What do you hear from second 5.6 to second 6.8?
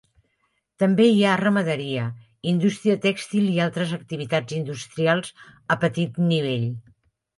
a petit nivell.